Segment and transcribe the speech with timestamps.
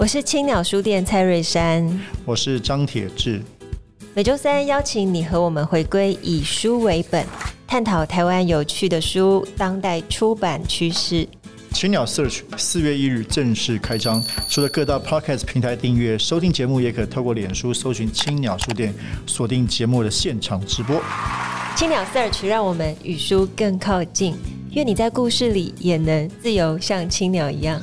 [0.00, 1.86] 我是青鸟书店蔡瑞山
[2.24, 3.38] 我是张铁志。
[4.14, 7.26] 每周三邀请你和我们回归以书为本
[7.66, 11.28] 探讨台湾有趣的书当代出版趋势。
[11.72, 18.94] 青鸟 search 四月一日正式开张除了各大 podcast 平台订阅收听节目也可透过脸书搜寻青鸟书店
[19.26, 20.98] 锁定节目的现场直播。
[21.76, 24.34] 青鸟 search 让我们与书更靠近
[24.70, 27.78] 愿你在故事里也能自由像青鸟一样。